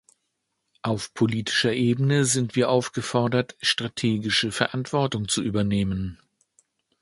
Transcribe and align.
Auf 0.81 1.13
politischer 1.13 1.73
Ebene 1.73 2.25
sind 2.25 2.55
wir 2.55 2.71
aufgefordert, 2.71 3.55
strategische 3.61 4.51
Verantwortung 4.51 5.27
zu 5.27 5.43
übernehmen. 5.43 6.19